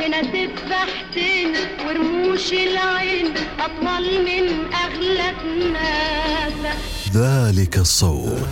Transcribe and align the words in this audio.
هنا 0.00 0.22
سبحتين 0.22 1.50
ورموش 1.86 2.52
العين 2.52 3.26
أطول 3.60 4.06
من 4.28 4.44
أغلى 4.84 5.28
الناس. 5.44 6.52
ذلك 7.14 7.78
الصوت. 7.78 8.48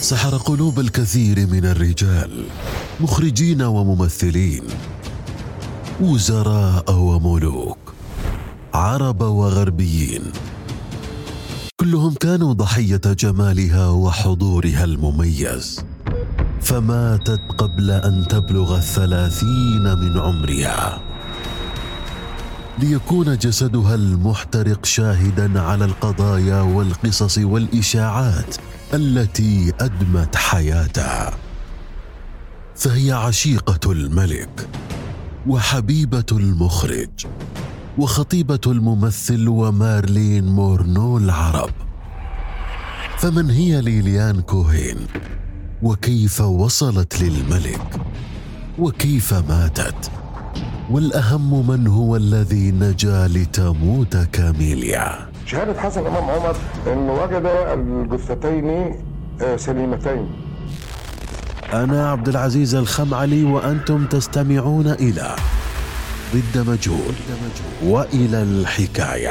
سحر 0.00 0.36
قلوب 0.36 0.80
الكثير 0.80 1.46
من 1.46 1.64
الرجال 1.64 2.44
مخرجين 3.00 3.62
وممثلين 3.62 4.62
وزراء 6.00 6.92
وملوك 6.92 7.78
عرب 8.74 9.22
وغربيين. 9.22 10.22
كلهم 11.80 12.14
كانوا 12.14 12.52
ضحية 12.52 13.00
جمالها 13.06 13.88
وحضورها 13.88 14.84
المميز. 14.84 15.84
فماتت 16.68 17.40
قبل 17.58 17.90
أن 17.90 18.28
تبلغ 18.28 18.76
الثلاثين 18.76 19.98
من 19.98 20.18
عمرها. 20.18 21.00
ليكون 22.78 23.36
جسدها 23.38 23.94
المحترق 23.94 24.84
شاهدا 24.84 25.60
على 25.60 25.84
القضايا 25.84 26.60
والقصص 26.60 27.38
والإشاعات 27.38 28.56
التي 28.94 29.72
أدمت 29.80 30.36
حياتها 30.36 31.34
فهي 32.76 33.12
عشيقة 33.12 33.92
الملك 33.92 34.68
وحبيبة 35.46 36.26
المخرج 36.32 37.26
وخطيبة 37.98 38.60
الممثل 38.66 39.48
ومارلين 39.48 40.44
مورنو 40.44 41.18
العرب. 41.18 41.70
فمن 43.18 43.50
هي 43.50 43.80
ليليان 43.80 44.40
كوهين؟ 44.40 44.96
وكيف 45.82 46.40
وصلت 46.40 47.22
للملك؟ 47.22 47.80
وكيف 48.78 49.34
ماتت؟ 49.34 50.10
والأهم 50.90 51.66
من 51.70 51.86
هو 51.86 52.16
الذي 52.16 52.70
نجا 52.70 53.28
لتموت 53.28 54.16
كاميليا؟ 54.16 55.28
شهادة 55.46 55.80
حسن 55.80 56.06
إمام 56.06 56.24
عمر 56.30 56.56
أنه 56.86 57.12
وجد 57.12 57.42
الجثتين 57.46 58.96
آه، 59.42 59.56
سليمتين. 59.56 60.28
أنا 61.72 62.10
عبد 62.10 62.28
العزيز 62.28 62.74
الخمعلي 62.74 63.44
وأنتم 63.44 64.06
تستمعون 64.06 64.86
إلى 64.90 65.36
ضد 66.34 66.68
مجهول 66.68 67.14
وإلى 67.84 68.42
الحكاية. 68.42 69.28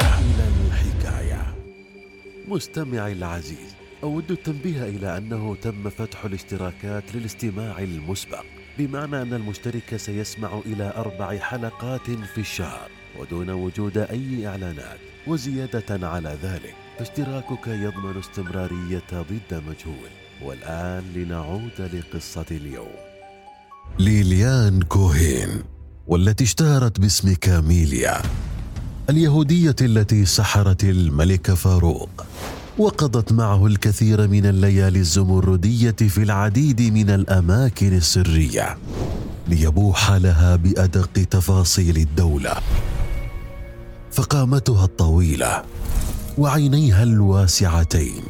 مستمعي 2.48 3.12
العزيز 3.12 3.77
أود 4.02 4.30
التنبيه 4.30 4.84
إلى 4.84 5.16
أنه 5.16 5.56
تم 5.62 5.90
فتح 5.90 6.24
الاشتراكات 6.24 7.14
للاستماع 7.14 7.78
المسبق 7.78 8.44
بمعنى 8.78 9.22
أن 9.22 9.32
المشترك 9.34 9.96
سيسمع 9.96 10.60
إلى 10.66 10.92
أربع 10.96 11.38
حلقات 11.38 12.10
في 12.34 12.38
الشهر 12.38 12.90
ودون 13.18 13.50
وجود 13.50 13.98
أي 13.98 14.46
إعلانات 14.46 14.98
وزيادة 15.26 16.08
على 16.08 16.38
ذلك 16.42 16.74
فاشتراكك 16.98 17.66
يضمن 17.66 18.18
استمرارية 18.18 19.02
ضد 19.12 19.62
مجهول. 19.68 20.10
والآن 20.42 21.04
لنعود 21.14 21.80
لقصة 21.80 22.46
اليوم. 22.50 22.94
ليليان 23.98 24.82
كوهين 24.82 25.62
والتي 26.06 26.44
اشتهرت 26.44 27.00
باسم 27.00 27.34
كاميليا 27.34 28.22
اليهودية 29.10 29.76
التي 29.80 30.24
سحرت 30.24 30.84
الملك 30.84 31.50
فاروق. 31.54 32.26
وقضت 32.78 33.32
معه 33.32 33.66
الكثير 33.66 34.28
من 34.28 34.46
الليالي 34.46 34.98
الزمردية 34.98 35.90
في 35.90 36.22
العديد 36.22 36.82
من 36.82 37.10
الأماكن 37.10 37.96
السرية 37.96 38.78
ليبوح 39.48 40.12
لها 40.12 40.56
بأدق 40.56 41.12
تفاصيل 41.12 41.96
الدولة. 41.96 42.54
فقامتها 44.12 44.84
الطويلة 44.84 45.62
وعينيها 46.38 47.02
الواسعتين 47.02 48.22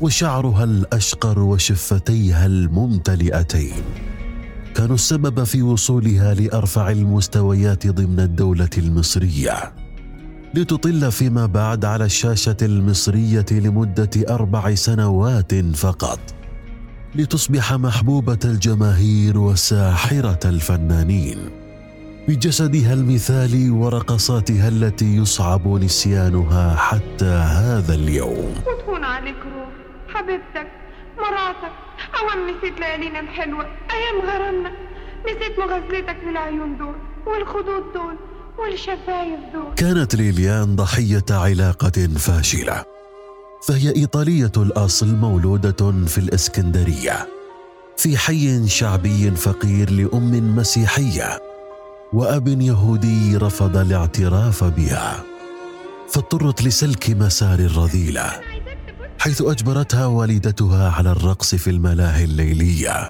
وشعرها 0.00 0.64
الأشقر 0.64 1.38
وشفتيها 1.38 2.46
الممتلئتين. 2.46 3.82
كانوا 4.74 4.94
السبب 4.94 5.44
في 5.44 5.62
وصولها 5.62 6.34
لأرفع 6.34 6.90
المستويات 6.90 7.86
ضمن 7.86 8.20
الدولة 8.20 8.70
المصرية. 8.78 9.72
لتطل 10.54 11.12
فيما 11.12 11.46
بعد 11.46 11.84
على 11.84 12.04
الشاشة 12.04 12.56
المصرية 12.62 13.46
لمدة 13.50 14.10
أربع 14.28 14.74
سنوات 14.74 15.54
فقط 15.76 16.18
لتصبح 17.14 17.72
محبوبة 17.72 18.38
الجماهير 18.44 19.38
وساحرة 19.38 20.38
الفنانين. 20.44 21.38
بجسدها 22.28 22.94
المثالي 22.94 23.70
ورقصاتها 23.70 24.68
التي 24.68 25.16
يصعب 25.16 25.68
نسيانها 25.68 26.76
حتى 26.76 27.34
هذا 27.58 27.94
اليوم. 27.94 28.54
وتهون 28.66 29.04
عليك 29.04 29.36
روح 29.36 29.68
حبيبتك 30.08 30.66
مراتك 31.18 31.72
أول 32.20 32.56
نسيت 32.56 32.80
ليالينا 32.80 33.20
الحلوة 33.20 33.64
أيام 33.64 34.30
غرامنا. 34.30 34.70
نسيت 35.26 35.58
مغازلتك 35.58 36.16
للعيون 36.26 36.78
دول 36.78 36.96
والخدود 37.26 37.92
دول. 37.94 38.16
والشفايف 38.60 39.40
دول 39.52 39.74
كانت 39.76 40.14
ليليان 40.14 40.76
ضحية 40.76 41.24
علاقة 41.30 42.08
فاشلة 42.18 42.84
فهي 43.66 43.96
إيطالية 43.96 44.52
الأصل 44.56 45.14
مولودة 45.14 46.06
في 46.06 46.18
الإسكندرية 46.18 47.28
في 47.96 48.16
حي 48.16 48.68
شعبي 48.68 49.30
فقير 49.30 49.90
لأم 49.90 50.56
مسيحية 50.56 51.38
وأب 52.12 52.48
يهودي 52.48 53.36
رفض 53.36 53.76
الاعتراف 53.76 54.64
بها 54.64 55.22
فاضطرت 56.08 56.62
لسلك 56.62 57.10
مسار 57.10 57.58
الرذيله 57.58 58.40
حيث 59.18 59.42
أجبرتها 59.42 60.06
والدتها 60.06 60.90
على 60.90 61.10
الرقص 61.10 61.54
في 61.54 61.70
الملاهي 61.70 62.24
الليلية 62.24 63.08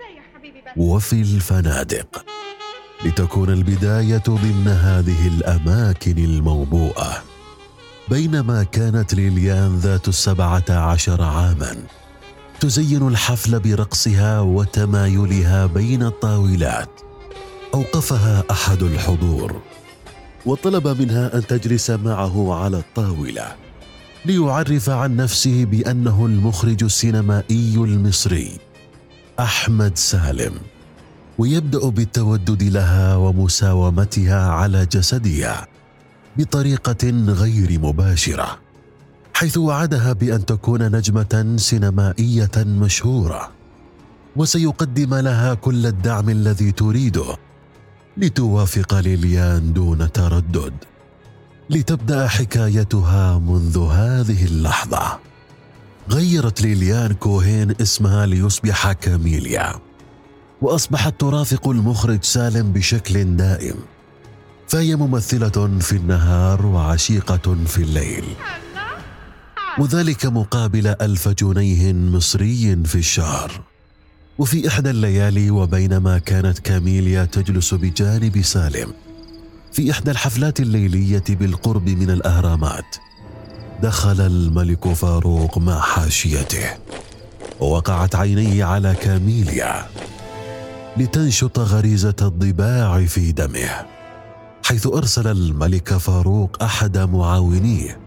وفي 0.77 1.13
الفنادق. 1.13 2.25
لتكون 3.05 3.51
البداية 3.51 4.23
ضمن 4.29 4.69
هذه 4.69 5.29
الأماكن 5.29 6.19
الموبوءة. 6.19 7.23
بينما 8.09 8.63
كانت 8.63 9.15
ليليان 9.15 9.77
ذات 9.77 10.09
السبعة 10.09 10.65
عشر 10.71 11.23
عاما 11.23 11.77
تزين 12.61 13.09
الحفل 13.09 13.61
برقصها 13.61 14.41
وتمايلها 14.41 15.67
بين 15.67 16.03
الطاولات. 16.03 17.01
أوقفها 17.75 18.45
أحد 18.51 18.83
الحضور 18.83 19.61
وطلب 20.47 20.89
منها 20.89 21.37
أن 21.37 21.47
تجلس 21.47 21.91
معه 21.91 22.55
على 22.55 22.79
الطاولة 22.79 23.57
ليعرف 24.25 24.91
عن 24.91 25.17
نفسه 25.17 25.65
بأنه 25.65 26.27
المخرج 26.27 26.85
السينمائي 26.85 27.75
المصري 27.77 28.59
أحمد 29.41 29.99
سالم. 29.99 30.55
ويبدأ 31.41 31.89
بالتودد 31.89 32.63
لها 32.63 33.17
ومساومتها 33.17 34.51
على 34.51 34.87
جسدها 34.87 35.67
بطريقة 36.37 37.11
غير 37.29 37.81
مباشرة 37.81 38.59
حيث 39.35 39.57
وعدها 39.59 40.13
بأن 40.13 40.47
تكون 40.47 40.97
نجمة 40.97 41.55
سينمائية 41.57 42.57
مشهورة 42.57 43.51
وسيقدم 44.37 45.15
لها 45.15 45.55
كل 45.55 45.87
الدعم 45.87 46.29
الذي 46.29 46.73
تريده 46.73 47.37
لتوافق 48.17 49.01
ليليان 49.01 49.73
دون 49.73 50.13
تردد 50.13 50.75
لتبدأ 51.71 52.29
حكايتها 52.29 53.39
منذ 53.39 53.79
هذه 53.79 54.45
اللحظة. 54.45 55.19
غيرت 56.11 56.63
ليليان 56.63 57.13
كوهين 57.13 57.75
اسمها 57.81 58.27
ليصبح 58.27 58.93
كاميليا. 58.93 59.90
واصبحت 60.63 61.21
ترافق 61.21 61.69
المخرج 61.69 62.25
سالم 62.25 62.73
بشكل 62.73 63.37
دائم. 63.37 63.75
فهي 64.69 64.97
ممثلة 64.97 65.79
في 65.81 65.93
النهار 65.93 66.67
وعشيقة 66.67 67.57
في 67.67 67.79
الليل. 67.79 68.25
وذلك 69.79 70.27
مقابل 70.27 70.87
ألف 70.87 71.29
جنيه 71.29 71.93
مصري 71.93 72.77
في 72.85 72.95
الشهر. 72.95 73.61
وفي 74.39 74.69
إحدى 74.69 74.91
الليالي 74.91 75.51
وبينما 75.51 76.19
كانت 76.19 76.59
كاميليا 76.59 77.25
تجلس 77.25 77.75
بجانب 77.75 78.43
سالم. 78.43 78.93
في 79.73 79.91
إحدى 79.91 80.11
الحفلات 80.11 80.61
الليلية 80.61 81.25
بالقرب 81.29 81.89
من 81.89 82.11
الأهرامات. 82.11 82.97
دخل 83.83 84.21
الملك 84.21 84.89
فاروق 84.89 85.59
مع 85.59 85.81
حاشيته. 85.81 86.71
ووقعت 87.61 88.15
عينيه 88.15 88.65
على 88.65 88.95
كاميليا. 89.03 89.87
لتنشط 90.97 91.59
غريزة 91.59 92.17
الضباع 92.23 93.05
في 93.07 93.33
دمه 93.33 93.87
حيث 94.65 94.87
أرسل 94.87 95.27
الملك 95.27 95.95
فاروق 95.95 96.63
أحد 96.63 96.99
معاونيه 96.99 97.99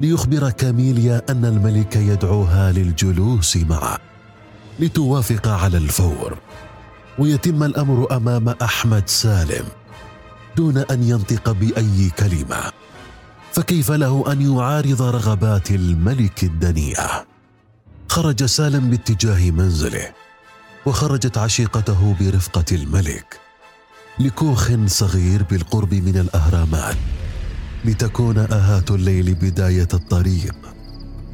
ليخبر 0.00 0.50
كاميليا 0.50 1.22
أن 1.30 1.44
الملك 1.44 1.96
يدعوها 1.96 2.72
للجلوس 2.72 3.56
معه 3.56 3.98
لتوافق 4.80 5.48
على 5.48 5.76
الفور 5.76 6.38
ويتم 7.18 7.62
الأمر 7.62 8.16
أمام 8.16 8.48
أحمد 8.48 9.08
سالم 9.08 9.64
دون 10.56 10.78
أن 10.78 11.02
ينطق 11.02 11.50
بأي 11.50 12.10
كلمة 12.18 12.72
فكيف 13.52 13.90
له 13.90 14.32
أن 14.32 14.56
يعارض 14.56 15.02
رغبات 15.02 15.70
الملك 15.70 16.44
الدنيئة؟ 16.44 17.26
خرج 18.08 18.44
سالم 18.44 18.90
باتجاه 18.90 19.50
منزله. 19.50 20.23
وخرجت 20.86 21.38
عشيقته 21.38 22.16
برفقة 22.20 22.64
الملك 22.72 23.40
لكوخ 24.18 24.70
صغير 24.86 25.42
بالقرب 25.42 25.94
من 25.94 26.16
الأهرامات 26.16 26.96
لتكون 27.84 28.38
أهات 28.38 28.90
الليل 28.90 29.34
بداية 29.34 29.88
الطريق 29.94 30.54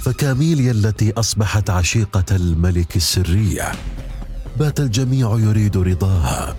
فكاميليا 0.00 0.72
التي 0.72 1.12
أصبحت 1.12 1.70
عشيقة 1.70 2.36
الملك 2.36 2.96
السرية. 2.96 3.72
بات 4.58 4.80
الجميع 4.80 5.38
يريد 5.38 5.76
رضاها. 5.76 6.56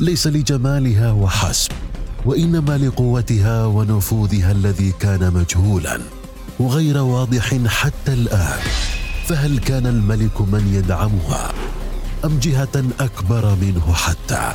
ليس 0.00 0.26
لجمالها 0.26 1.12
وحسب 1.12 1.72
وإنما 2.24 2.78
لقوتها 2.78 3.64
ونفوذها 3.64 4.52
الذي 4.52 4.92
كان 5.00 5.32
مجهولا 5.32 5.98
وغير 6.60 6.98
واضح 6.98 7.54
حتى 7.66 8.12
الآن. 8.12 8.58
فهل 9.26 9.58
كان 9.58 9.86
الملك 9.86 10.40
من 10.40 10.74
يدعمها؟ 10.74 11.52
أم 12.24 12.38
جهة 12.38 12.84
أكبر 13.00 13.54
منه 13.54 13.92
حتى؟ 13.92 14.52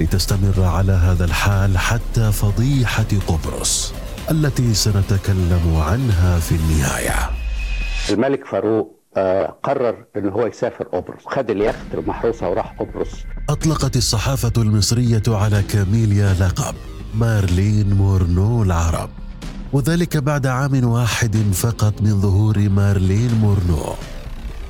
لتستمر 0.00 0.64
على 0.64 0.92
هذا 0.92 1.24
الحال 1.24 1.78
حتى 1.78 2.32
فضيحة 2.32 3.06
قبرص 3.26 3.94
التي 4.30 4.74
سنتكلم 4.74 5.76
عنها 5.76 6.38
في 6.38 6.54
النهاية. 6.54 7.30
الملك 8.10 8.44
فاروق 8.44 9.02
آه، 9.16 9.58
قرر 9.62 10.04
إن 10.16 10.28
هو 10.28 10.46
يسافر 10.46 10.84
قبرص 10.84 11.22
خد 11.26 11.50
اليخت 11.50 11.94
المحروسه 11.94 12.48
وراح 12.48 12.76
قبرص 12.80 13.08
أطلقت 13.50 13.96
الصحافة 13.96 14.52
المصرية 14.58 15.22
على 15.28 15.62
كاميليا 15.62 16.34
لقب 16.40 16.74
مارلين 17.14 17.94
مونرو 17.94 18.62
العرب. 18.62 19.10
وذلك 19.72 20.16
بعد 20.16 20.46
عام 20.46 20.84
واحد 20.84 21.36
فقط 21.52 22.02
من 22.02 22.20
ظهور 22.20 22.58
مارلين 22.58 23.34
مونرو. 23.34 23.94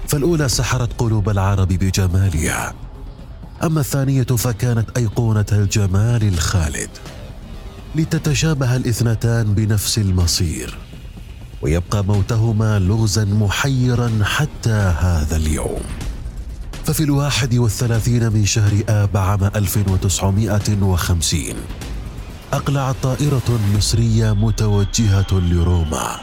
فالأولى 0.08 0.48
سحرت 0.48 1.00
قلوب 1.00 1.28
العرب 1.28 1.68
بجمالها. 1.68 2.74
أما 3.64 3.80
الثانية 3.80 4.22
فكانت 4.22 4.98
أيقونة 4.98 5.46
الجمال 5.52 6.28
الخالد 6.28 6.90
لتتشابه 7.94 8.76
الاثنتان 8.76 9.54
بنفس 9.54 9.98
المصير 9.98 10.78
ويبقى 11.62 12.04
موتهما 12.04 12.78
لغزا 12.78 13.24
محيرا 13.24 14.10
حتى 14.22 14.94
هذا 15.00 15.36
اليوم. 15.36 15.80
ففي 16.84 17.02
الواحد 17.02 17.54
والثلاثين 17.54 18.32
من 18.32 18.46
شهر 18.46 18.82
آب 18.88 19.16
عام 19.16 19.44
1950 19.44 21.42
أقلعت 22.52 22.96
طائرة 23.02 23.60
مصرية 23.76 24.32
متوجهة 24.32 25.26
لروما 25.32 26.16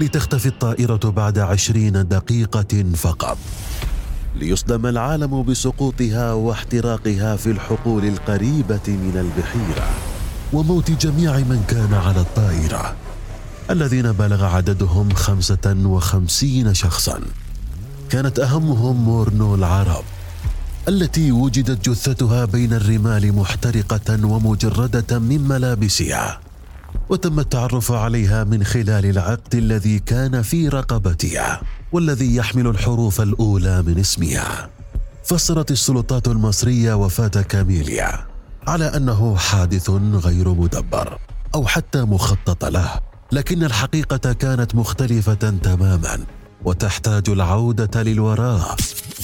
لتختفي 0.00 0.46
الطائرة 0.46 1.10
بعد 1.10 1.38
عشرين 1.38 2.08
دقيقة 2.08 2.84
فقط. 2.94 3.38
ليصدم 4.34 4.86
العالم 4.86 5.42
بسقوطها 5.42 6.32
واحتراقها 6.32 7.36
في 7.36 7.50
الحقول 7.50 8.04
القريبة 8.04 8.86
من 8.88 9.16
البحيرة 9.16 9.88
وموت 10.52 10.90
جميع 10.90 11.38
من 11.38 11.64
كان 11.68 11.94
على 11.94 12.20
الطائرة 12.20 12.96
الذين 13.70 14.12
بلغ 14.12 14.44
عددهم 14.44 15.14
خمسة 15.14 15.76
وخمسين 15.84 16.74
شخصاً. 16.74 17.20
كانت 18.10 18.38
أهمهم 18.38 19.04
مورنو 19.04 19.54
العرب 19.54 20.04
التي 20.88 21.32
وجدت 21.32 21.88
جثتها 21.88 22.44
بين 22.44 22.72
الرمال 22.72 23.32
محترقة 23.36 24.26
ومجردة 24.26 25.18
من 25.18 25.48
ملابسها 25.48 26.40
وتم 27.08 27.40
التعرف 27.40 27.92
عليها 27.92 28.44
من 28.44 28.64
خلال 28.64 29.06
العقد 29.06 29.54
الذي 29.54 29.98
كان 29.98 30.42
في 30.42 30.68
رقبتها. 30.68 31.60
والذي 31.92 32.36
يحمل 32.36 32.66
الحروف 32.66 33.20
الأولى 33.20 33.82
من 33.82 33.98
اسمها. 33.98 34.70
فسرت 35.24 35.70
السلطات 35.70 36.28
المصرية 36.28 36.94
وفاة 36.94 37.28
كاميليا 37.28 38.26
على 38.66 38.84
أنه 38.84 39.36
حادث 39.36 39.90
غير 40.14 40.48
مدبر 40.48 41.18
أو 41.54 41.66
حتى 41.66 42.02
مخطط 42.02 42.64
له 42.64 42.90
لكن 43.32 43.64
الحقيقة 43.64 44.32
كانت 44.32 44.74
مختلفة 44.74 45.34
تماما 45.34 46.18
وتحتاج 46.64 47.30
العودة 47.30 48.02
للوراء 48.02 48.76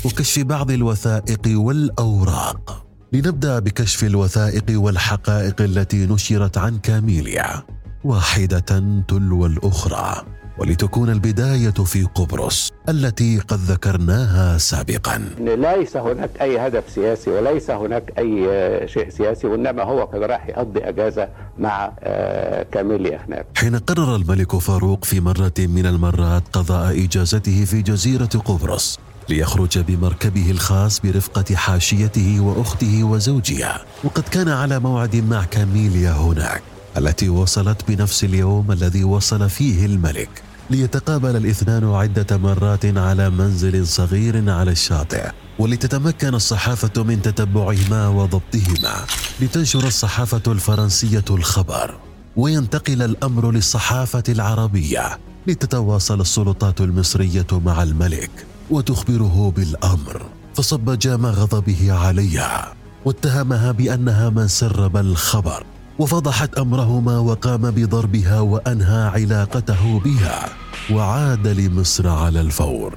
وكشف 0.05 0.43
بعض 0.43 0.71
الوثائق 0.71 1.41
والأوراق. 1.47 2.87
لنبدأ 3.13 3.59
بكشف 3.59 4.05
الوثائق 4.05 4.65
والحقائق 4.69 5.61
التي 5.61 6.07
نشرت 6.07 6.59
عن 6.59 6.79
كاميليا 6.79 7.63
واحدة 8.05 9.03
تلو 9.09 9.47
الأخرى. 9.47 10.38
ولتكون 10.59 11.11
البداية 11.11 11.71
في 11.71 12.03
قبرص 12.15 12.73
التي 12.89 13.39
قد 13.39 13.59
ذكرناها 13.59 14.59
سابقا. 14.59 15.25
ليس 15.39 15.97
هناك 15.97 16.31
أي 16.41 16.59
هدف 16.59 16.85
سياسي 16.95 17.31
وليس 17.31 17.71
هناك 17.71 18.13
آه، 18.19 18.87
شيء 18.87 19.09
سياسي 19.11 19.47
وإنما 19.47 19.83
هو 19.83 20.07
كان 20.07 20.21
رايح 20.21 20.49
يقضي 20.49 20.81
أجازة 20.81 21.29
مع 21.59 21.93
آه، 22.01 22.67
كاميليا 22.73 23.21
هناك 23.29 23.47
حين 23.57 23.77
قرر 23.79 24.17
الملك 24.17 24.57
فاروق 24.57 25.05
في 25.05 25.21
مرة 25.21 25.53
من 25.59 25.87
المرات 25.87 26.43
قضاء 26.53 27.05
إجازته 27.05 27.65
في 27.65 27.83
جزيرة 27.83 28.27
قبرص 28.45 28.99
ليخرج 29.29 29.79
بمركبه 29.79 30.51
الخاص 30.51 31.01
برفقة 31.01 31.57
حاشيته 31.57 32.41
وأخته 32.41 33.05
وزوجها 33.05 33.85
وقد 34.05 34.23
كان 34.23 34.49
على 34.49 34.79
موعد 34.79 35.17
مع 35.17 35.45
كاميليا 35.45 36.11
هناك 36.11 36.63
التي 36.97 37.29
وصلت 37.29 37.89
بنفس 37.89 38.25
اليوم 38.25 38.73
الذي 38.73 39.05
وصل 39.05 39.51
فيه 39.51 39.87
الملك. 39.87 40.29
ليتقابل 40.71 41.37
الاثنان 41.37 41.85
عدة 41.95 42.37
مرات 42.37 42.87
على 42.87 43.31
منزل 43.31 43.87
صغير 43.87 44.51
على 44.51 44.71
الشاطئ 44.71 45.31
ولتتمكن 45.59 46.35
الصحافة 46.35 47.03
من 47.03 47.23
تتبعهما 47.23 48.09
وضبطهما 48.09 48.95
لتنشر 49.41 49.87
الصحافة 49.87 50.43
الفرنسية 50.53 51.25
الخبر 51.31 51.99
وينتقل 52.37 53.03
الأمر 53.03 53.51
للصحافة 53.51 54.23
العربية 54.29 55.19
لتتواصل 55.47 56.21
السلطات 56.21 56.81
المصرية 56.81 57.47
مع 57.53 57.83
الملك 57.83 58.31
وتخبره 58.71 59.53
بالأمر 59.57 60.27
فصب 60.55 60.99
جام 60.99 61.27
غضبه 61.27 61.93
عليها 61.93 62.75
واتهمها 63.05 63.73
بأنها 63.73 64.31
من 64.31 64.49
سرب 64.49 64.97
الخبر 64.97 65.65
وفضحت 65.99 66.59
أمرهما 66.59 67.19
وقام 67.19 67.71
بضربها 67.71 68.41
وأنهى 68.41 69.09
علاقته 69.09 70.01
بها 70.01 70.49
وعاد 70.91 71.47
لمصر 71.47 72.09
على 72.09 72.41
الفور. 72.41 72.95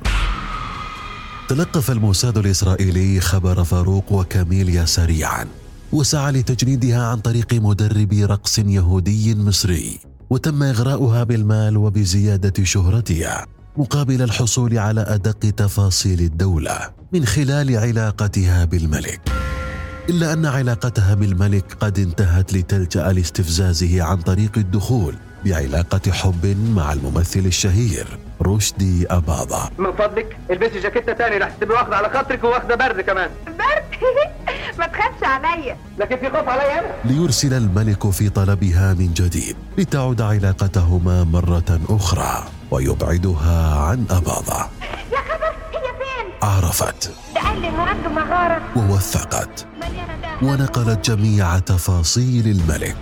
تلقف 1.49 1.91
الموساد 1.91 2.37
الإسرائيلي 2.37 3.19
خبر 3.19 3.63
فاروق 3.63 4.11
وكاميليا 4.11 4.85
سريعا 4.85 5.47
وسعى 5.91 6.31
لتجنيدها 6.31 7.07
عن 7.07 7.17
طريق 7.17 7.53
مدرب 7.53 8.13
رقص 8.13 8.59
يهودي 8.59 9.35
مصري 9.35 9.99
وتم 10.29 10.63
إغراؤها 10.63 11.23
بالمال 11.23 11.77
وبزيادة 11.77 12.63
شهرتها 12.63 13.47
مقابل 13.77 14.21
الحصول 14.21 14.77
على 14.77 15.01
أدق 15.01 15.39
تفاصيل 15.39 16.19
الدولة 16.19 16.89
من 17.13 17.25
خلال 17.25 17.77
علاقتها 17.77 18.65
بالملك. 18.65 19.40
إلا 20.11 20.33
أن 20.33 20.45
علاقتها 20.45 21.13
بالملك 21.13 21.65
قد 21.79 21.99
انتهت 21.99 22.53
لتلجأ 22.53 23.11
لاستفزازه 23.11 24.03
عن 24.03 24.17
طريق 24.17 24.51
الدخول 24.57 25.15
بعلاقة 25.45 26.11
حب 26.11 26.57
مع 26.75 26.93
الممثل 26.93 27.39
الشهير 27.39 28.07
رشدي 28.41 29.07
اباضه 29.09 29.69
من 29.77 29.91
فضلك 29.93 30.37
البسي 30.49 30.79
جاكيتة 30.79 31.13
تاني 31.13 31.37
رح 31.37 31.49
تبقي 31.61 31.77
واخدة 31.77 31.97
على 31.97 32.09
خاطرك 32.09 32.43
وواخدة 32.43 32.75
برد 32.75 33.01
كمان. 33.01 33.29
برد؟ 33.47 33.83
ما 34.79 34.87
تخافش 34.87 35.23
عليا. 35.23 35.77
لكن 35.99 36.17
في 36.17 36.29
خوف 36.29 36.47
عليا 36.47 36.79
أنا. 36.79 36.93
ليرسل 37.05 37.53
الملك 37.53 38.09
في 38.09 38.29
طلبها 38.29 38.93
من 38.93 39.13
جديد 39.13 39.55
لتعود 39.77 40.21
علاقتهما 40.21 41.23
مرة 41.23 41.79
أخرى 41.89 42.43
ويبعدها 42.71 43.75
عن 43.75 44.05
اباضه 44.09 44.59
يا 45.11 45.17
خبر 45.17 45.53
هي 45.71 45.81
فين؟ 45.81 46.49
عرفت. 46.49 47.11
ده 47.35 47.41
قال 47.41 47.61
لي 47.61 47.67
عنده 47.67 48.09
مغاره 48.09 48.61
ووثقت. 48.75 49.70
ونقلت 50.43 51.11
جميع 51.11 51.59
تفاصيل 51.59 52.47
الملك. 52.47 52.95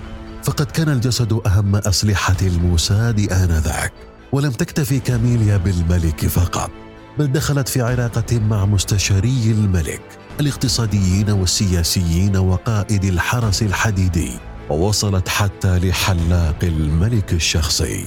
فقد 0.43 0.65
كان 0.71 0.89
الجسد 0.89 1.39
أهم 1.45 1.75
أسلحة 1.75 2.37
الموساد 2.41 3.31
آنذاك. 3.31 3.93
ولم 4.31 4.51
تكتفي 4.51 4.99
كاميليا 4.99 5.57
بالملك 5.57 6.27
فقط 6.27 6.71
بل 7.19 7.31
دخلت 7.31 7.67
في 7.67 7.81
علاقة 7.81 8.39
مع 8.39 8.65
مستشاري 8.65 9.51
الملك 9.51 10.01
الاقتصاديين 10.39 11.29
والسياسيين 11.29 12.37
وقائد 12.37 13.03
الحرس 13.03 13.61
الحديدي 13.61 14.31
ووصلت 14.69 15.27
حتى 15.27 15.79
لحلاق 15.79 16.59
الملك 16.63 17.33
الشخصي. 17.33 18.05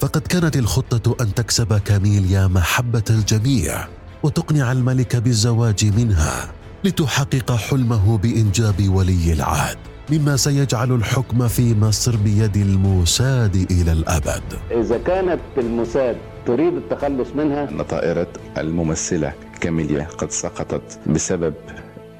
فقد 0.00 0.20
كانت 0.20 0.56
الخطة 0.56 1.16
أن 1.20 1.34
تكسب 1.34 1.78
كاميليا 1.78 2.46
محبة 2.46 3.04
الجميع 3.10 3.88
وتقنع 4.22 4.72
الملك 4.72 5.16
بالزواج 5.16 5.84
منها. 5.84 6.61
لتحقق 6.84 7.52
حلمه 7.52 8.18
بإنجاب 8.18 8.88
ولي 8.88 9.32
العهد 9.32 9.76
مما 10.10 10.36
سيجعل 10.36 10.92
الحكم 10.92 11.48
في 11.48 11.74
مصر 11.74 12.16
بيد 12.16 12.56
الموساد 12.56 13.56
إلى 13.70 13.92
الأبد. 13.92 14.42
إذا 14.70 14.98
كانت 14.98 15.40
الموساد 15.58 16.16
تريد 16.46 16.74
التخلص 16.76 17.28
منها 17.36 17.70
أن 17.70 17.82
طائرة 17.82 18.26
الممثلة 18.58 19.32
كاميليا 19.60 20.04
قد 20.18 20.30
سقطت 20.30 20.98
بسبب 21.06 21.54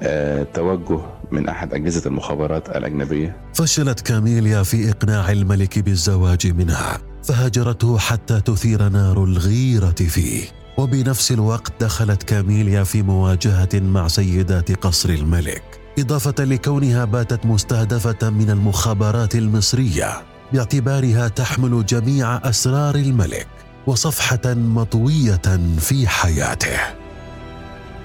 آه، 0.01 0.47
توجه 0.53 0.99
من 1.31 1.49
أحد 1.49 1.73
أجهزة 1.73 2.07
المخابرات 2.07 2.69
الأجنبية. 2.69 3.37
فشلت 3.53 4.01
كاميليا 4.01 4.63
في 4.63 4.89
إقناع 4.89 5.31
الملك 5.31 5.79
بالزواج 5.79 6.47
منها 6.47 6.97
فهجرته 7.23 7.97
حتى 7.97 8.41
تثير 8.41 8.89
نار 8.89 9.23
الغيرة 9.23 9.91
فيه. 9.91 10.62
وبنفس 10.77 11.31
الوقت 11.31 11.83
دخلت 11.83 12.23
كاميليا 12.23 12.83
في 12.83 13.01
مواجهة 13.01 13.69
مع 13.73 14.07
سيدات 14.07 14.71
قصر 14.71 15.09
الملك 15.09 15.63
إضافة 15.99 16.43
لكونها 16.43 17.05
باتت 17.05 17.45
مستهدفة 17.45 18.29
من 18.29 18.49
المخابرات 18.49 19.35
المصرية 19.35 20.23
باعتبارها 20.53 21.27
تحمل 21.27 21.85
جميع 21.85 22.49
أسرار 22.49 22.95
الملك 22.95 23.47
وصفحة 23.87 24.53
مطوية 24.53 25.41
في 25.79 26.07
حياته. 26.07 26.77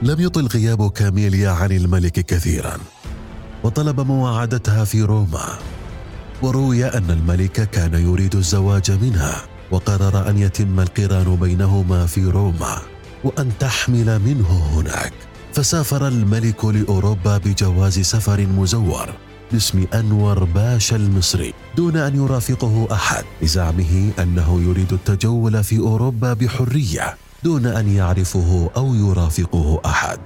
لم 0.03 0.21
يطل 0.21 0.47
غياب 0.47 0.91
كاميليا 0.91 1.51
عن 1.51 1.73
الملك 1.73 2.13
كثيرا 2.13 2.77
وطلب 3.65 4.01
مواعدتها 4.01 4.85
في 4.85 5.03
روما 5.03 5.59
وروي 6.43 6.85
أن 6.85 7.11
الملك 7.11 7.71
كان 7.71 7.95
يريد 7.95 8.37
الزواج 8.37 8.91
منها. 8.91 9.58
وقرر 9.71 10.29
أن 10.31 10.39
يتم 10.39 10.81
القران 10.81 11.37
بينهما 11.37 12.07
في 12.07 12.25
روما 12.25 12.79
وأن 13.25 13.53
تحمل 13.59 14.19
منه 14.19 14.51
هناك. 14.75 15.13
فسافر 15.53 16.09
الملك 16.09 16.65
لأوروبا 16.65 17.39
بجواز 17.39 17.99
سفر 18.01 18.47
مزور 18.47 19.09
باسم 19.53 19.87
أنور 19.95 20.45
باشا 20.45 20.97
المصري 20.97 21.55
دون 21.77 21.97
أن 21.97 22.17
يرافقه 22.17 22.89
أحد 22.93 23.25
لزعمه 23.43 24.11
أنه 24.19 24.61
يريد 24.63 24.93
التجول 24.93 25.65
في 25.65 25.79
أوروبا 25.79 26.33
بحرية 26.33 27.17
دون 27.45 27.67
أن 27.67 27.89
يعرفه 27.89 28.71
أو 28.77 28.95
يرافقه 28.95 29.81
أحد. 29.87 30.19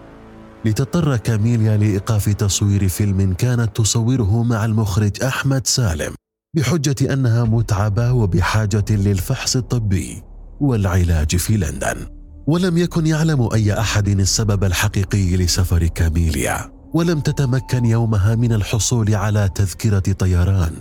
لتضطر 0.65 1.17
كاميليا 1.17 1.77
لإيقاف 1.77 2.29
تصوير 2.29 2.89
فيلم 2.89 3.33
كانت 3.33 3.77
تصوره 3.77 4.43
مع 4.43 4.65
المخرج 4.65 5.23
أحمد 5.23 5.67
سالم. 5.67 6.22
بحجة 6.63 7.13
أنها 7.13 7.45
متعبة 7.45 8.13
وبحاجة 8.13 8.85
للفحص 8.91 9.57
الطبي 9.57 10.23
والعلاج 10.61 11.37
في 11.37 11.57
لندن 11.57 12.07
ولم 12.47 12.79
يكن 12.79 13.07
يعلم 13.07 13.49
أي 13.55 13.81
أحد 13.81 14.09
السبب 14.09 14.65
الحقيقي 14.65 15.37
لسفر 15.37 15.87
كاميليا 15.87 16.73
ولم 16.95 17.21
تتمكن 17.21 17.85
يومها 17.85 18.35
من 18.35 18.53
الحصول 18.53 19.15
على 19.15 19.49
تذكرة 19.55 20.13
طيران 20.13 20.73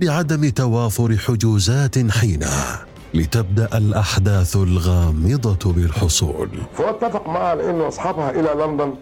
لعدم 0.00 0.48
توافر 0.48 1.16
حجوزات 1.16 2.10
حينها 2.10 2.86
لتبدأ 3.14 3.78
الأحداث 3.78 4.56
الغامضة 4.56 5.72
بالحصول. 5.72 6.48
فهو 6.78 6.90
اتفق 6.90 7.28
معها 7.28 7.48
على 7.48 7.70
إنه 7.70 7.88
أصحابها 7.88 8.30
إلى 8.30 8.64
لندن 8.66 8.94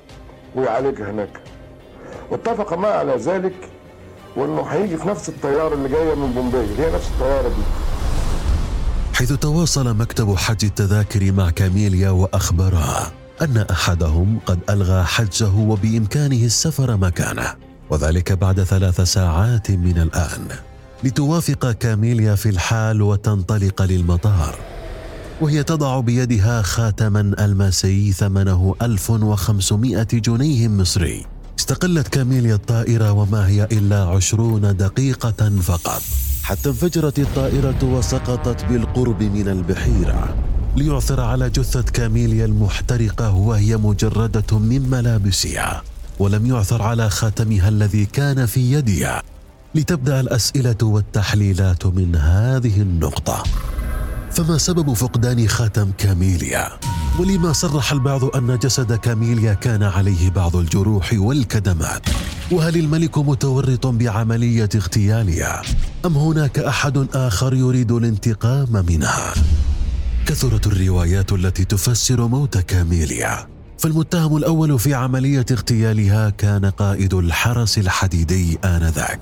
ويعالجها 0.57 1.11
هناك 1.11 1.41
واتفق 2.31 2.73
معها 2.79 2.93
على 2.99 3.17
ذلك 3.17 3.55
وانه 4.37 4.63
هيجي 4.63 4.97
في 4.97 5.09
نفس 5.09 5.29
الطيارة 5.29 5.75
اللي 5.75 5.89
جاية 5.89 6.15
من 6.15 6.33
بومبي 6.33 6.61
اللي 6.61 6.83
هي 6.83 6.95
نفس 6.95 7.09
الطيارة 7.09 7.49
دي. 7.49 7.63
حيث 9.15 9.33
تواصل 9.33 9.97
مكتب 9.97 10.37
حج 10.37 10.65
التذاكر 10.65 11.33
مع 11.33 11.51
كاميليا 11.51 12.11
واخبرها 12.11 13.13
أن 13.43 13.57
أحدهم 13.71 14.39
قد 14.47 14.59
ألغى 14.71 15.05
حجه 15.05 15.51
وبإمكانه 15.55 16.45
السفر 16.45 16.97
مكانه. 16.97 17.55
وذلك 17.91 18.33
بعد 18.33 18.63
ثلاث 18.63 19.01
ساعات 19.01 19.71
من 19.71 19.99
الآن. 19.99 20.49
لتوافق 21.05 21.71
كاميليا 21.73 22.35
في 22.35 22.49
الحال 22.49 23.03
وتنطلق 23.03 23.83
للمطار. 23.83 24.55
وهي 25.41 25.63
تضع 25.63 26.01
بيدها 26.01 26.63
خاتما 26.63 27.21
الماسي 27.21 28.13
ثمنه 28.13 28.75
1500 28.83 30.07
جنيه 30.13 30.69
مصري. 30.69 31.27
استقلت 31.59 32.09
كاميليا 32.09 32.55
الطائرة 32.55 33.13
وما 33.13 33.49
هي 33.49 33.65
إلا 33.65 34.05
عشرون 34.05 34.77
دقيقة 34.77 35.51
فقط. 35.63 36.03
حتى 36.43 36.69
انفجرت 36.69 37.19
الطائرة 37.19 37.85
وسقطت 37.85 38.65
بالقرب 38.65 39.23
من 39.23 39.49
البحيرة. 39.49 40.35
ليعثر 40.77 41.21
على 41.21 41.51
جثة 41.51 41.83
كاميليا 41.83 42.45
المحترقة 42.45 43.35
وهي 43.35 43.77
مجردة 43.77 44.59
من 44.59 44.91
ملابسها. 44.91 45.83
ولم 46.19 46.47
يعثر 46.47 46.83
على 46.83 47.11
خاتمها 47.11 47.69
الذي 47.69 48.07
كان 48.07 48.47
في 48.47 48.73
يدها. 48.73 49.23
لتبدأ 49.75 50.21
الأسئلة 50.21 50.77
والتحليلات 50.83 51.87
من 51.87 52.17
هذه 52.17 52.81
النقطة. 52.81 53.43
فما 54.31 54.59
سبب 54.59 54.93
فقدان 54.93 55.49
خاتم 55.49 55.91
كاميليا؟ 55.99 56.69
ولما 57.19 57.53
صرح 57.53 57.93
البعض 57.93 58.25
أن 58.37 58.59
جسد 58.59 58.93
كاميليا 58.93 59.55
كان 59.55 59.83
عليه 59.83 60.31
بعض 60.31 60.57
الجروح 60.57 61.11
والكدمات؟ 61.19 62.03
وهل 62.53 62.77
الملك 62.77 63.19
متورط 63.19 63.87
بعملية 63.87 64.69
اغتيالها؟ 64.75 65.63
أم 66.07 66.17
هناك 66.17 66.59
أحد 66.59 67.07
آخر 67.15 67.55
يريد 67.55 67.93
الانتقام 67.93 68.85
منها؟ 68.89 69.35
كثرت 70.27 70.67
الروايات 70.67 71.33
التي 71.33 71.65
تفسر 71.65 72.27
موت 72.27 72.59
كاميليا 72.59 73.47
فالمتهم 73.79 74.37
الأول 74.37 74.79
في 74.79 74.95
عملية 74.95 75.47
اغتيالها 75.51 76.31
كان 76.31 76.65
قائد 76.67 77.15
الحرس 77.15 77.79
الحديدي 77.79 78.59
آنذاك 78.65 79.21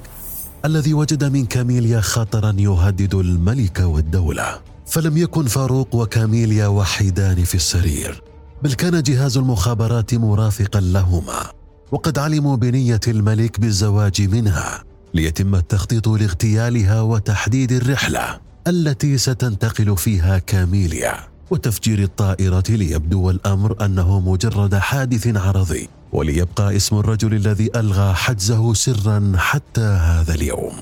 الذي 0.64 0.94
وجد 0.94 1.24
من 1.24 1.46
كاميليا 1.46 2.00
خطرا 2.00 2.54
يهدد 2.58 3.14
الملك 3.14 3.80
والدولة 3.80 4.71
فلم 4.92 5.16
يكن 5.16 5.46
فاروق 5.46 5.94
وكاميليا 5.94 6.66
وحيدان 6.66 7.44
في 7.44 7.54
السرير 7.54 8.22
بل 8.62 8.72
كان 8.72 9.02
جهاز 9.02 9.36
المخابرات 9.36 10.14
مرافقا 10.14 10.80
لهما 10.80 11.52
وقد 11.92 12.18
علموا 12.18 12.56
بنية 12.56 13.00
الملك 13.08 13.60
بالزواج 13.60 14.22
منها 14.22 14.84
ليتم 15.14 15.54
التخطيط 15.54 16.08
لاغتيالها 16.08 17.00
وتحديد 17.00 17.72
الرحلة 17.72 18.40
التي 18.66 19.18
ستنتقل 19.18 19.96
فيها 19.96 20.38
كاميليا 20.38 21.14
وتفجير 21.50 22.02
الطائرة 22.02 22.64
ليبدو 22.68 23.30
الأمر 23.30 23.84
أنه 23.84 24.20
مجرد 24.20 24.74
حادث 24.74 25.36
عرضي 25.36 25.88
وليبقى 26.12 26.76
اسم 26.76 26.98
الرجل 26.98 27.34
الذي 27.34 27.70
ألغى 27.76 28.14
حجزه 28.14 28.74
سرا 28.74 29.32
حتى 29.36 29.80
هذا 29.80 30.34
اليوم. 30.34 30.72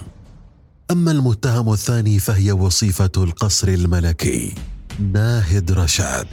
أما 0.90 1.10
المتهم 1.10 1.72
الثاني 1.72 2.18
فهي 2.18 2.52
وصيفة 2.52 3.10
القصر 3.16 3.68
الملكي 3.68 4.54
ناهد 5.12 5.72
رشاد 5.72 6.26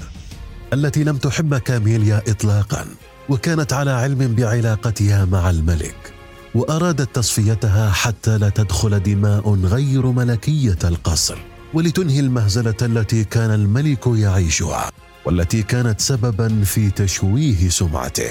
التي 0.74 1.04
لم 1.04 1.18
تحب 1.18 1.58
كاميليا 1.58 2.22
اطلاقا 2.28 2.86
وكانت 3.30 3.74
على 3.74 3.92
علم 3.92 4.36
بعلاقتها 4.36 5.26
مع 5.26 5.50
الملك 5.50 6.14
وأرادت 6.56 7.16
تصفيتها 7.16 7.92
حتى 7.92 8.38
لا 8.38 8.50
تدخل 8.50 9.00
دماء 9.00 9.54
غير 9.54 10.06
ملكية 10.06 10.80
القصر 10.84 11.38
ولتنهي 11.74 12.20
المهزلة 12.20 12.78
التي 12.82 13.24
كان 13.24 13.52
الملك 13.52 14.08
يعيشها 14.08 14.92
والتي 15.26 15.64
كانت 15.64 16.02
سببا 16.02 16.64
في 16.64 16.92
تشويه 16.92 17.70
سمعته. 17.70 18.30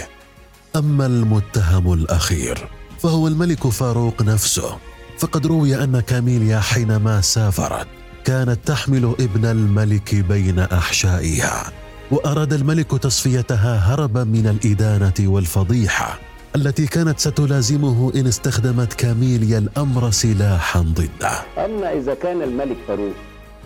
أما 0.76 1.06
المتهم 1.06 1.92
الأخير 1.92 2.68
فهو 3.02 3.28
الملك 3.28 3.66
فاروق 3.68 4.22
نفسه 4.22 4.76
فقد 5.18 5.46
روي 5.46 5.84
أن 5.84 6.00
كاميليا 6.00 6.60
حينما 6.60 7.20
سافرت 7.20 7.86
كانت 8.24 8.58
تحمل 8.66 9.14
ابن 9.20 9.44
الملك 9.44 10.14
بين 10.14 10.58
أحشائها 10.58 11.72
وأراد 12.10 12.52
الملك 12.52 12.90
تصفيتها 12.90 13.76
هربا 13.76 14.24
من 14.24 14.46
الإدانة 14.46 15.14
والفضيحة 15.20 16.18
التي 16.56 16.86
كانت 16.86 17.18
ستلازمه 17.20 18.12
إن 18.16 18.26
استخدمت 18.26 18.92
كاميليا 18.92 19.58
الأمر 19.58 20.10
سلاحا 20.10 20.80
ضده. 20.80 21.64
أما 21.64 21.92
إذا 21.92 22.14
كان 22.14 22.42
الملك 22.42 22.76
فاروق 22.88 23.14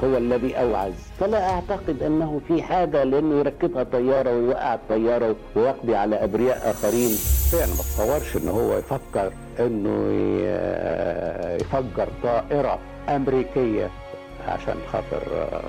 هو 0.04 0.16
الذي 0.16 0.54
أوعز. 0.54 0.92
فلا 1.20 1.50
أعتقد 1.50 2.02
أنه 2.02 2.40
في 2.48 2.62
حاجة 2.62 3.04
لأنه 3.04 3.38
يركبها 3.38 3.82
طيارة 3.82 4.30
ويوقع 4.30 4.74
الطيارة 4.74 5.36
ويقضي 5.56 5.94
على 5.96 6.24
أبرياء 6.24 6.70
آخرين. 6.70 7.10
يعني 7.52 7.70
ما 7.70 7.76
تصورش 7.78 8.36
إن 8.36 8.48
هو 8.48 8.78
يفكر 8.78 9.32
إنه 9.60 10.12
ي- 10.12 11.60
يفجر 11.60 12.08
طائرة 12.22 12.78
أمريكية 13.08 13.90
عشان 14.48 14.74
خاطر 14.92 15.22
آه، 15.34 15.60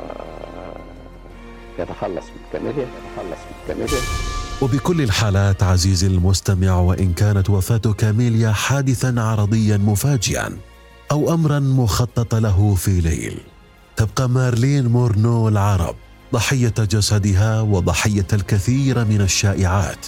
يتخلص 1.80 2.26
من 2.26 2.42
كاميليا 2.54 2.84
يتخلص 2.84 3.40
من 3.40 3.68
كاميليا. 3.68 4.00
وبكل 4.62 5.02
الحالات 5.02 5.64
عزيزي 5.64 6.08
المستمع 6.08 6.80
وإن 6.80 7.14
كانت 7.14 7.50
وفاة 7.50 7.94
كاميليا 7.98 8.52
حادثا 8.52 9.16
عرضيا 9.18 9.78
مفاجئا 9.78 10.58
أو 11.12 11.34
امرا 11.34 11.60
مخطط 11.60 12.36
له 12.36 12.76
في 12.76 12.92
ليل. 13.02 13.38
تبقى 14.02 14.30
مارلين 14.30 14.88
مورنو 14.88 15.48
العرب 15.48 15.96
ضحية 16.34 16.74
جسدها 16.80 17.62
وضحية 17.62 18.28
الكثير 18.34 19.06
من 19.06 19.22
الشائعات 19.22 20.06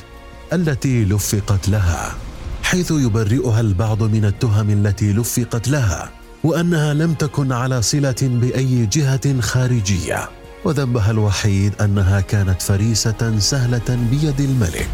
التي 0.54 1.06
لفقت 1.06 1.70
لها 1.70 2.16
حيث 2.64 2.92
يبرئها 2.92 3.60
البعض 3.60 4.04
من 4.04 4.26
التهم 4.26 4.70
التي 4.70 5.14
لفقت 5.14 5.68
لها 5.68 6.10
وأنها 6.44 6.94
لم 6.94 7.14
تكن 7.14 7.52
على 7.52 7.82
صلة 7.82 8.16
بأي 8.22 8.86
جهة 8.86 9.42
خارجية. 9.42 10.30
وذنبها 10.66 11.12
الوحيد 11.12 11.82
أنها 11.82 12.22
كانت 12.22 12.62
فريسة 12.62 13.40
سهلة 13.40 14.08
بيد 14.12 14.42
الملك 14.42 14.90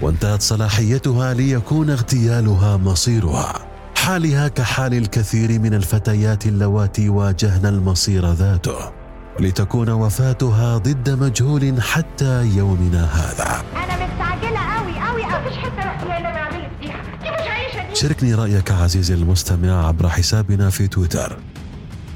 وانتهت 0.00 0.42
صلاحيتها 0.42 1.34
ليكون 1.34 1.90
اغتيالها 1.90 2.76
مصيرها. 2.76 3.73
حالها 4.04 4.48
كحال 4.48 4.94
الكثير 4.94 5.60
من 5.60 5.74
الفتيات 5.74 6.46
اللواتي 6.46 7.08
واجهن 7.08 7.66
المصير 7.66 8.32
ذاته 8.32 8.92
لتكون 9.40 9.90
وفاتها 9.90 10.78
ضد 10.78 11.10
مجهول 11.10 11.82
حتى 11.82 12.46
يومنا 12.46 13.04
هذا. 13.04 13.64
أنا 13.76 14.06
مستعجلة 14.06 14.58
قوي 14.58 14.92
قوي 14.92 15.24
قوي 15.24 15.46
مفيش 15.46 15.58
حتة 15.58 15.78
رحت 15.78 16.04
ما 16.04 16.14
عملت 16.14 16.70
فيها. 16.80 17.02
دي 17.22 17.30
مش 17.30 17.88
دي؟ 17.88 17.94
شاركني 17.94 18.34
رأيك 18.34 18.70
عزيزي 18.70 19.14
المستمع 19.14 19.86
عبر 19.88 20.08
حسابنا 20.08 20.70
في 20.70 20.88
تويتر. 20.88 21.38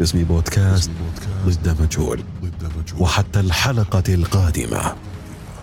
اسمي 0.02 0.24
بودكاست 0.24 0.90
ضد 1.46 1.82
مجهول 1.82 2.22
وحتى 2.98 3.40
الحلقة 3.40 4.14
القادمة. 4.14 4.94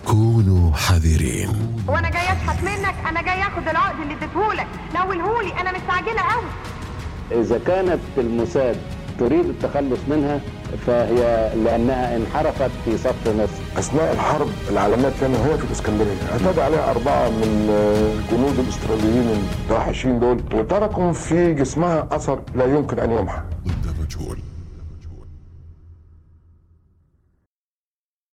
كونوا 0.06 0.72
حذرين. 0.72 1.48
وأنا 1.88 2.10
جاي 2.10 2.22
اشحت 2.22 2.62
منك 2.64 2.94
أنا 3.08 3.22
جاي 3.22 3.42
اخد 3.42 3.68
العقد 3.68 4.00
اللي 4.00 4.14
اديتهولك. 4.14 4.66
نولهولي 4.94 5.60
أنا 5.60 5.72
مستعجله 5.72 6.20
قوي 6.20 7.40
إذا 7.40 7.58
كانت 7.66 7.98
الموساد 8.18 8.76
تريد 9.18 9.44
التخلص 9.44 9.98
منها 10.10 10.40
فهي 10.86 11.50
لأنها 11.64 12.16
انحرفت 12.16 12.70
في 12.84 12.98
صف 12.98 13.28
مصر 13.28 13.78
أثناء 13.78 14.12
الحرب 14.12 14.48
العالمية 14.70 15.08
الثانية 15.08 15.38
وهي 15.38 15.58
في 15.58 15.64
الاسكندريه 15.64 16.16
اعتدى 16.32 16.60
عليها 16.62 16.90
أربعة 16.90 17.28
من 17.28 17.68
آه، 17.70 18.32
جنود 18.36 18.58
الأستراليين 18.58 19.48
الوحشين 19.70 20.20
دول 20.20 20.42
وتركوا 20.54 21.12
في 21.12 21.54
جسمها 21.54 22.08
أثر 22.12 22.40
لا 22.54 22.64
يمكن 22.64 22.98
أن 22.98 23.10
يمحى. 23.10 23.40